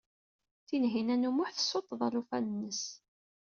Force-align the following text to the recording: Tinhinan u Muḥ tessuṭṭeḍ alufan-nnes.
Tinhinan 0.67 1.27
u 1.29 1.31
Muḥ 1.35 1.49
tessuṭṭeḍ 1.51 2.01
alufan-nnes. 2.07 2.83